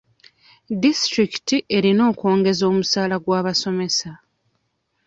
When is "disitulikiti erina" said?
0.83-2.03